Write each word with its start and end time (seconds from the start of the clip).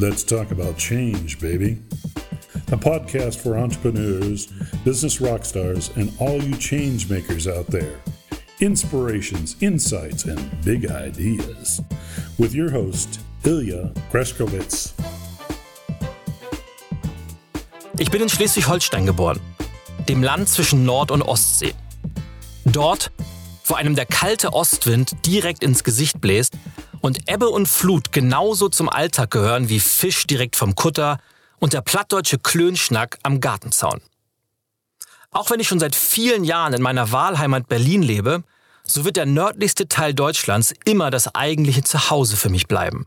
Let's 0.00 0.24
talk 0.24 0.50
about 0.50 0.78
change, 0.78 1.38
baby. 1.40 1.76
A 2.72 2.76
podcast 2.78 3.36
for 3.36 3.58
entrepreneurs, 3.58 4.46
business 4.82 5.20
rock 5.20 5.44
stars, 5.44 5.90
and 5.94 6.10
all 6.18 6.42
you 6.42 6.56
change 6.56 7.10
makers 7.10 7.46
out 7.46 7.66
there. 7.66 8.00
Inspirations, 8.60 9.56
insights, 9.60 10.24
and 10.24 10.40
big 10.64 10.90
ideas. 10.90 11.82
With 12.38 12.54
your 12.54 12.70
host, 12.70 13.20
Ilya 13.44 13.92
Greskowitz. 14.10 14.94
Ich 17.98 18.10
bin 18.10 18.22
in 18.22 18.30
Schleswig-Holstein 18.30 19.04
geboren, 19.04 19.38
dem 20.08 20.22
Land 20.22 20.48
zwischen 20.48 20.86
Nord- 20.86 21.10
und 21.10 21.20
Ostsee. 21.20 21.74
Dort, 22.64 23.12
wo 23.66 23.74
einem 23.74 23.94
der 23.94 24.06
kalte 24.06 24.54
Ostwind 24.54 25.26
direkt 25.26 25.62
ins 25.62 25.84
Gesicht 25.84 26.22
bläst 26.22 26.54
und 27.00 27.30
Ebbe 27.30 27.48
und 27.48 27.66
Flut 27.66 28.12
genauso 28.12 28.68
zum 28.68 28.88
Alltag 28.88 29.30
gehören 29.30 29.68
wie 29.68 29.80
Fisch 29.80 30.26
direkt 30.26 30.56
vom 30.56 30.74
Kutter 30.74 31.18
und 31.58 31.72
der 31.72 31.80
plattdeutsche 31.80 32.38
Klönschnack 32.38 33.18
am 33.22 33.40
Gartenzaun. 33.40 34.00
Auch 35.30 35.50
wenn 35.50 35.60
ich 35.60 35.68
schon 35.68 35.80
seit 35.80 35.94
vielen 35.94 36.44
Jahren 36.44 36.72
in 36.72 36.82
meiner 36.82 37.12
Wahlheimat 37.12 37.68
Berlin 37.68 38.02
lebe, 38.02 38.42
so 38.82 39.04
wird 39.04 39.16
der 39.16 39.26
nördlichste 39.26 39.86
Teil 39.86 40.14
Deutschlands 40.14 40.74
immer 40.84 41.10
das 41.10 41.34
eigentliche 41.34 41.84
Zuhause 41.84 42.36
für 42.36 42.48
mich 42.48 42.66
bleiben. 42.66 43.06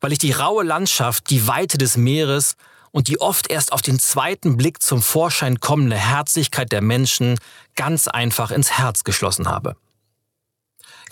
Weil 0.00 0.12
ich 0.12 0.18
die 0.18 0.32
raue 0.32 0.64
Landschaft, 0.64 1.30
die 1.30 1.46
Weite 1.46 1.78
des 1.78 1.96
Meeres 1.96 2.56
und 2.92 3.08
die 3.08 3.20
oft 3.20 3.50
erst 3.50 3.72
auf 3.72 3.82
den 3.82 3.98
zweiten 3.98 4.56
Blick 4.56 4.82
zum 4.82 5.02
Vorschein 5.02 5.58
kommende 5.60 5.96
Herzlichkeit 5.96 6.70
der 6.70 6.82
Menschen 6.82 7.38
ganz 7.74 8.06
einfach 8.06 8.50
ins 8.50 8.72
Herz 8.72 9.02
geschlossen 9.02 9.48
habe. 9.48 9.76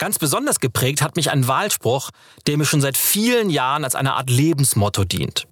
Ganz 0.01 0.19
besonders 0.19 0.61
geprägt 0.61 1.03
hat 1.03 1.17
mich 1.17 1.31
ein 1.31 1.47
Wahlspruch, 1.47 2.09
der 2.47 2.57
mir 2.57 2.65
schon 2.65 2.81
seit 2.81 2.97
vielen 2.97 3.51
Jahren 3.51 3.85
als 3.85 3.95
eine 3.95 4.15
Art 4.15 4.31
Lebensmotto 4.31 5.05
dient. 5.05 5.47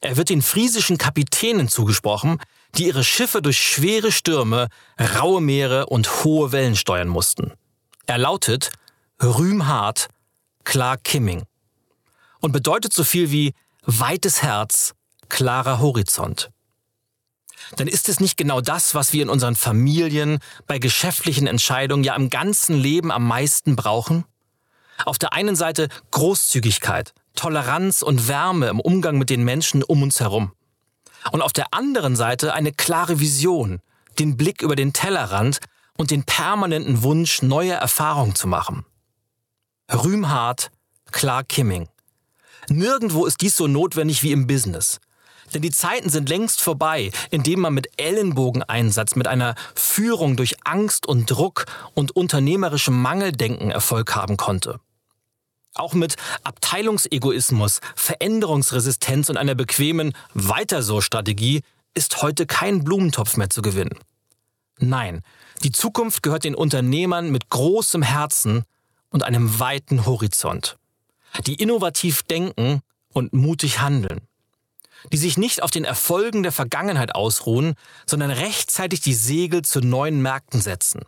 Er 0.00 0.16
wird 0.16 0.30
den 0.30 0.40
friesischen 0.40 0.96
Kapitänen 0.96 1.68
zugesprochen, 1.68 2.38
die 2.74 2.86
ihre 2.86 3.04
Schiffe 3.04 3.42
durch 3.42 3.60
schwere 3.60 4.10
Stürme, 4.10 4.68
raue 5.18 5.42
Meere 5.42 5.84
und 5.84 6.24
hohe 6.24 6.52
Wellen 6.52 6.74
steuern 6.74 7.08
mussten. 7.08 7.52
Er 8.06 8.16
lautet 8.16 8.70
Rühmhart, 9.22 10.08
klar 10.64 10.96
Kimming 10.96 11.42
und 12.40 12.52
bedeutet 12.52 12.94
so 12.94 13.04
viel 13.04 13.30
wie 13.30 13.52
weites 13.84 14.42
Herz, 14.42 14.94
klarer 15.28 15.80
Horizont. 15.80 16.50
Denn 17.78 17.88
ist 17.88 18.08
es 18.08 18.20
nicht 18.20 18.36
genau 18.36 18.60
das, 18.60 18.94
was 18.94 19.12
wir 19.12 19.22
in 19.22 19.28
unseren 19.28 19.56
Familien, 19.56 20.38
bei 20.66 20.78
geschäftlichen 20.78 21.46
Entscheidungen, 21.46 22.04
ja 22.04 22.14
im 22.14 22.30
ganzen 22.30 22.76
Leben 22.76 23.10
am 23.10 23.26
meisten 23.26 23.76
brauchen? 23.76 24.24
Auf 25.04 25.18
der 25.18 25.32
einen 25.32 25.56
Seite 25.56 25.88
Großzügigkeit, 26.10 27.14
Toleranz 27.34 28.02
und 28.02 28.28
Wärme 28.28 28.68
im 28.68 28.80
Umgang 28.80 29.18
mit 29.18 29.30
den 29.30 29.44
Menschen 29.44 29.82
um 29.82 30.02
uns 30.02 30.20
herum. 30.20 30.52
Und 31.30 31.42
auf 31.42 31.52
der 31.52 31.72
anderen 31.72 32.16
Seite 32.16 32.52
eine 32.54 32.72
klare 32.72 33.20
Vision, 33.20 33.80
den 34.18 34.36
Blick 34.36 34.62
über 34.62 34.76
den 34.76 34.92
Tellerrand 34.92 35.60
und 35.96 36.10
den 36.10 36.24
permanenten 36.24 37.02
Wunsch, 37.02 37.42
neue 37.42 37.72
Erfahrungen 37.72 38.34
zu 38.34 38.48
machen. 38.48 38.84
Rühmhart, 39.92 40.70
klar 41.10 41.44
Kimming. 41.44 41.88
Nirgendwo 42.68 43.26
ist 43.26 43.40
dies 43.40 43.56
so 43.56 43.66
notwendig 43.66 44.22
wie 44.22 44.32
im 44.32 44.46
Business. 44.46 45.00
Denn 45.54 45.62
die 45.62 45.70
Zeiten 45.70 46.08
sind 46.08 46.28
längst 46.28 46.60
vorbei, 46.60 47.10
in 47.30 47.42
denen 47.42 47.62
man 47.62 47.74
mit 47.74 47.88
Ellenbogeneinsatz, 47.98 49.16
mit 49.16 49.28
einer 49.28 49.54
Führung 49.74 50.36
durch 50.36 50.56
Angst 50.64 51.06
und 51.06 51.30
Druck 51.30 51.66
und 51.94 52.16
unternehmerischem 52.16 53.00
Mangeldenken 53.00 53.70
Erfolg 53.70 54.14
haben 54.14 54.36
konnte. 54.36 54.80
Auch 55.74 55.94
mit 55.94 56.16
Abteilungsegoismus, 56.44 57.80
Veränderungsresistenz 57.96 59.30
und 59.30 59.36
einer 59.36 59.54
bequemen 59.54 60.12
Weiter 60.34 60.82
so 60.82 61.00
Strategie 61.00 61.62
ist 61.94 62.22
heute 62.22 62.46
kein 62.46 62.84
Blumentopf 62.84 63.36
mehr 63.36 63.50
zu 63.50 63.62
gewinnen. 63.62 63.98
Nein, 64.78 65.22
die 65.62 65.72
Zukunft 65.72 66.22
gehört 66.22 66.44
den 66.44 66.54
Unternehmern 66.54 67.30
mit 67.30 67.48
großem 67.48 68.02
Herzen 68.02 68.64
und 69.10 69.22
einem 69.22 69.60
weiten 69.60 70.06
Horizont, 70.06 70.76
die 71.46 71.54
innovativ 71.54 72.22
denken 72.22 72.80
und 73.12 73.32
mutig 73.32 73.80
handeln 73.80 74.26
die 75.10 75.16
sich 75.16 75.36
nicht 75.36 75.62
auf 75.62 75.70
den 75.70 75.84
Erfolgen 75.84 76.42
der 76.42 76.52
Vergangenheit 76.52 77.14
ausruhen, 77.14 77.74
sondern 78.06 78.30
rechtzeitig 78.30 79.00
die 79.00 79.14
Segel 79.14 79.62
zu 79.62 79.80
neuen 79.80 80.22
Märkten 80.22 80.60
setzen. 80.60 81.02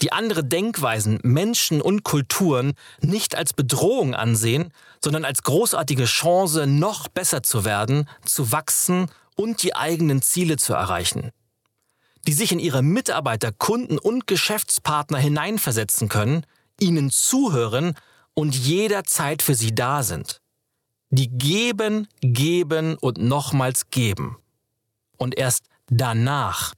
Die 0.00 0.12
andere 0.12 0.42
Denkweisen, 0.42 1.18
Menschen 1.22 1.82
und 1.82 2.02
Kulturen 2.02 2.72
nicht 3.02 3.36
als 3.36 3.52
Bedrohung 3.52 4.14
ansehen, 4.14 4.72
sondern 5.04 5.24
als 5.24 5.42
großartige 5.42 6.06
Chance, 6.06 6.66
noch 6.66 7.08
besser 7.08 7.42
zu 7.42 7.64
werden, 7.64 8.08
zu 8.24 8.52
wachsen 8.52 9.10
und 9.36 9.62
die 9.62 9.74
eigenen 9.74 10.22
Ziele 10.22 10.56
zu 10.56 10.72
erreichen. 10.72 11.30
Die 12.26 12.32
sich 12.32 12.52
in 12.52 12.58
ihre 12.58 12.82
Mitarbeiter, 12.82 13.52
Kunden 13.52 13.98
und 13.98 14.26
Geschäftspartner 14.26 15.18
hineinversetzen 15.18 16.08
können, 16.08 16.46
ihnen 16.80 17.10
zuhören 17.10 17.94
und 18.34 18.54
jederzeit 18.54 19.42
für 19.42 19.54
sie 19.54 19.74
da 19.74 20.02
sind 20.02 20.41
die 21.12 21.28
geben, 21.28 22.08
geben 22.22 22.96
und 22.96 23.18
nochmals 23.18 23.90
geben. 23.90 24.38
Und 25.18 25.36
erst 25.36 25.66
danach 25.88 26.72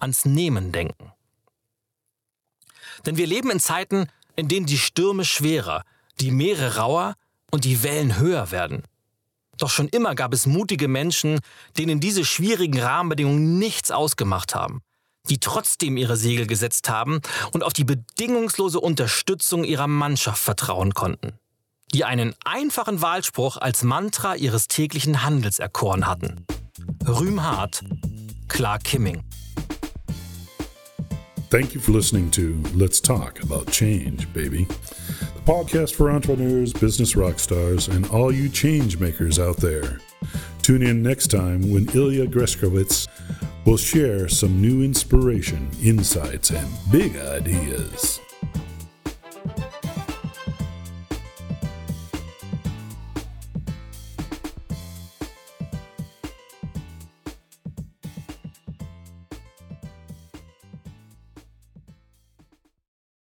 ans 0.00 0.24
Nehmen 0.24 0.72
denken. 0.72 1.12
Denn 3.06 3.16
wir 3.16 3.28
leben 3.28 3.50
in 3.50 3.60
Zeiten, 3.60 4.08
in 4.34 4.48
denen 4.48 4.66
die 4.66 4.76
Stürme 4.76 5.24
schwerer, 5.24 5.84
die 6.20 6.32
Meere 6.32 6.76
rauer 6.76 7.14
und 7.52 7.64
die 7.64 7.84
Wellen 7.84 8.18
höher 8.18 8.50
werden. 8.50 8.82
Doch 9.56 9.70
schon 9.70 9.88
immer 9.88 10.16
gab 10.16 10.34
es 10.34 10.46
mutige 10.46 10.88
Menschen, 10.88 11.38
denen 11.78 12.00
diese 12.00 12.24
schwierigen 12.24 12.80
Rahmenbedingungen 12.80 13.58
nichts 13.58 13.92
ausgemacht 13.92 14.54
haben, 14.54 14.82
die 15.28 15.38
trotzdem 15.38 15.96
ihre 15.96 16.16
Segel 16.16 16.48
gesetzt 16.48 16.88
haben 16.88 17.20
und 17.52 17.62
auf 17.62 17.72
die 17.72 17.84
bedingungslose 17.84 18.80
Unterstützung 18.80 19.62
ihrer 19.62 19.86
Mannschaft 19.86 20.42
vertrauen 20.42 20.92
konnten 20.92 21.38
die 21.92 22.04
einen 22.04 22.34
einfachen 22.44 23.00
Wahlspruch 23.00 23.56
als 23.56 23.82
Mantra 23.82 24.34
ihres 24.34 24.68
täglichen 24.68 25.22
Handels 25.22 25.58
erkoren 25.58 26.06
hatten. 26.06 26.44
Rühmhart, 27.06 27.82
klar 28.48 28.78
Kimming. 28.78 29.22
Thank 31.48 31.74
you 31.74 31.80
for 31.80 31.92
listening 31.92 32.30
to 32.32 32.60
Let's 32.74 33.00
Talk 33.00 33.40
About 33.42 33.70
Change, 33.70 34.26
baby. 34.34 34.66
The 34.66 35.52
podcast 35.52 35.94
for 35.94 36.10
entrepreneurs, 36.10 36.72
business 36.72 37.16
rock 37.16 37.38
stars, 37.38 37.88
and 37.88 38.10
all 38.10 38.32
you 38.32 38.48
change 38.48 38.98
makers 38.98 39.38
out 39.38 39.58
there. 39.58 40.00
Tune 40.62 40.82
in 40.82 41.02
next 41.02 41.28
time 41.28 41.70
when 41.70 41.88
Ilya 41.94 42.26
Greskowitz 42.26 43.06
will 43.64 43.76
share 43.76 44.28
some 44.28 44.60
new 44.60 44.82
inspiration, 44.82 45.70
insights, 45.80 46.50
and 46.50 46.68
big 46.90 47.16
ideas. 47.16 48.20